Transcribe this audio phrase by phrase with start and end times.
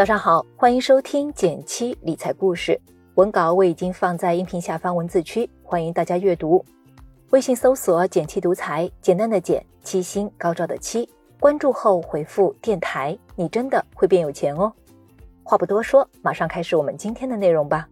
[0.00, 2.80] 早上好，欢迎收听减七理财故事。
[3.16, 6.64] 文稿我已经放在音频下方文字区，欢迎大家阅读。
[7.32, 11.06] 微信搜索“减七独裁，简单的简，七星高照的七。
[11.38, 14.72] 关注后回复“电台”，你真的会变有钱哦。
[15.42, 17.86] 话不多说，马上开始我们今天的内容吧。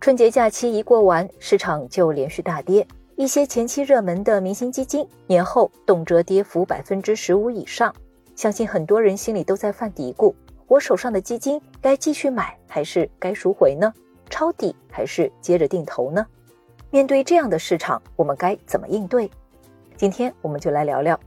[0.00, 2.86] 春节假期一过完，市场就连续大跌。
[3.16, 7.92] 一些前期热门的明星基金，年后动辄跌幅百分之十五以上。
[8.40, 10.34] 相信很多人心里都在犯嘀咕：
[10.66, 13.92] 我手上的基金该继续买还是该赎回呢？
[14.30, 16.26] 抄底还是接着定投呢？
[16.88, 19.30] 面对这样的市场，我们该怎么应对？
[19.94, 21.20] 今天我们就来聊聊。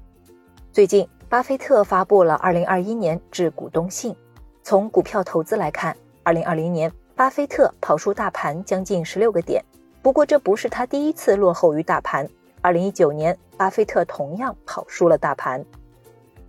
[0.72, 4.16] 最近，巴菲特发布了二零二一年致股东信。
[4.64, 9.64] 从股票投资来看，二零二零年巴菲特跑输大盘将近十六个点。
[10.02, 12.28] 不过，这不是他第一次落后于大盘。
[12.62, 15.64] 二零一九年，巴菲特同样跑输了大盘。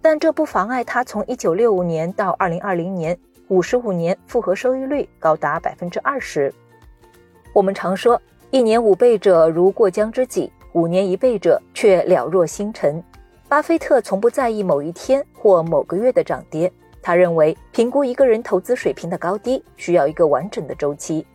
[0.05, 3.19] 但这不妨碍他从一九六五年到二零二零年
[3.49, 6.52] 五十五年复合收益率高达百分之二十。
[7.55, 13.02] 我们常说，一年五倍者如过江之鲫，五年一倍者却了若星辰。
[13.49, 21.27] 巴菲特从不在意某一天或某个月的涨跌，他认为评估一个人投资水平的高低需要一个完整的周期。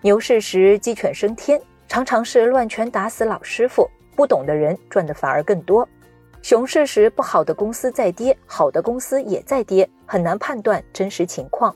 [0.00, 5.86] 牛市时鸡犬升天，常常是乱拳打死老师傅，不懂的人赚的反而更多。
[6.40, 11.74] 熊市时，不好的公司在跌，好的公司也在跌，很难判断真实情况。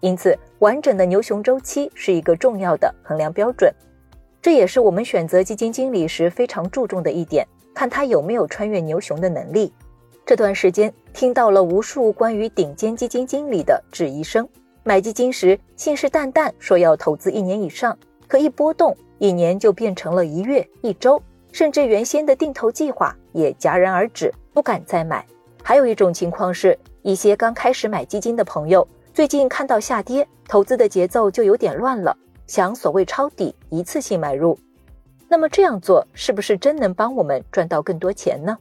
[0.00, 3.72] 因此，完整的牛熊周期是一个重要的衡量标准。
[4.40, 9.72] 这也是我们选择基金经理时非常注重的一点，看他有没有穿越牛熊的能力。
[10.24, 14.48] 这段时间，听到了无数关于顶尖基金经理的质疑声。
[14.84, 21.20] 买基金时信誓旦旦说要投资一年以上，可一波动，一年就变成了一月、一周。
[21.52, 25.24] 甚至原先的定投计划也戛然而止，不敢再买。
[25.62, 34.58] 还有一种情况是，一些刚开始买基金的朋友，最近看到下跌，投资的节奏就有点乱了，想所谓抄底，一次性买入。
[35.28, 38.56] 那么这样做是不是真能帮我们赚到更多钱呢？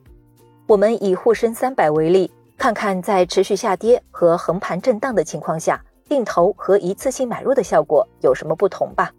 [0.68, 9.10] 我们以沪深三百为例，看看在持续下跌和横盘震荡的情况下，定投和一次性买入的效果有什么不同吧？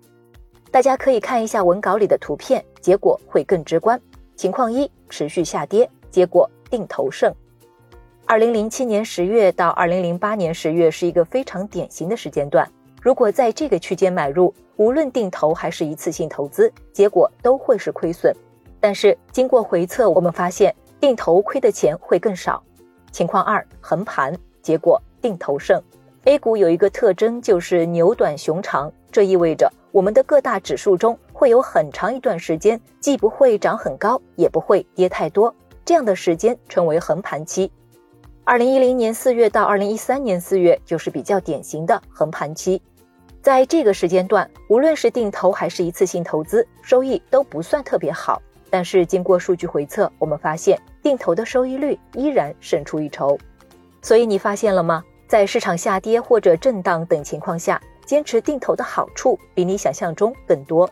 [0.72, 3.98] 大家可以看一下文稿里的图片，结果会更直观。
[4.36, 7.34] 情况一：持续下跌，结果定投胜。
[8.26, 12.70] 二零零七年十月到二零零八年十月是一个非常典型的时间段。
[13.00, 18.34] 如果在这个区间买入，无论定投还是一次性投资，结果都会是亏损。
[18.78, 22.62] 但是经过回测，我们发现定投亏的钱会更少。
[23.10, 25.82] 情况二：横盘，结果定投胜。
[26.24, 29.72] A 股有一个特征就是牛短熊长，这意味着。
[29.92, 35.54] 我们的各大指数中会有很长一段时间，既不会涨很高，也不会跌太多，
[35.84, 37.70] 这样的时间称为横盘期。
[38.42, 42.80] 二零一零年四月到二零一三年四月就是比较典型的横盘期。
[43.42, 48.40] 在这个时间段，无论是定投还是一次性投资，收益都不算特别好。
[48.70, 53.36] 但是经过数据回测，我们发现定投的收益率依然胜出一筹。
[54.00, 55.04] 所以你发现了吗？
[55.28, 57.78] 在市场下跌或者震荡等情况下。
[58.06, 60.88] 坚持定投的好处比你想象中更多。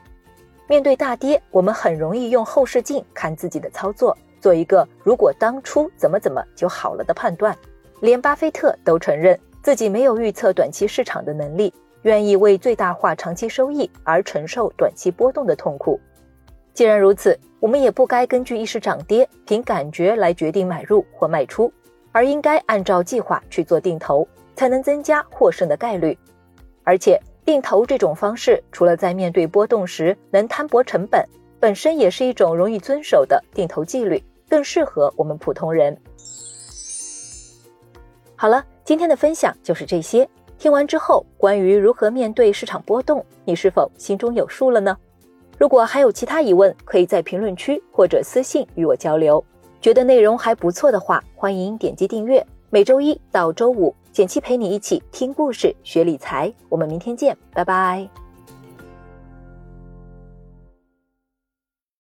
[0.67, 7.57] 面对大跌，我们很容易用后视镜看自己的操作，做一个如果当初怎么怎么就好了的判断。
[8.01, 16.01] 连巴菲特都承认自己没有预测短期市场的能力，愿意为最大化长期收益而承受短期波动的痛苦。
[16.73, 21.73] 既然如此，我们也不该根据一时涨跌凭感觉来决定买入或卖出，
[22.11, 24.27] 而应该按照计划去做定投，
[24.57, 26.19] 才能增加获胜的概率。
[26.83, 31.23] 而且定投这种方式，除了在面对波动时能摊薄成本，
[31.61, 35.97] 本身也是一种容易遵守的定投纪律，更适合我们普通人。
[38.35, 40.29] 好了，今天的分享就是这些。
[40.59, 44.97] 听完之后，关于如何面对市场波动，你是否心中有数了呢？
[45.59, 49.45] 如果还有其他疑问，可以在评论区或者私信与我交流。
[49.81, 52.45] 觉得内容还不错的话，欢迎点击订阅。
[52.71, 53.95] 每周一到周五。
[54.15, 58.09] 简七陪你一起听故事、学理财，我们明天见，拜拜。